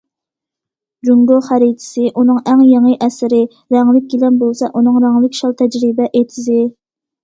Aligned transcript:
«جۇڭگو 1.09 1.37
خەرىتىسى» 1.49 2.07
ئۇنىڭ 2.15 2.41
ئەڭ 2.45 2.65
يېڭى 2.71 2.95
ئەسىرى،« 3.09 3.45
رەڭلىك 3.79 4.11
گىلەم» 4.17 4.43
بولسا 4.45 4.75
ئۇنىڭ 4.75 5.03
رەڭلىك 5.09 5.43
شال 5.45 5.59
تەجرىبە 5.65 6.15
ئېتىزى. 6.17 6.63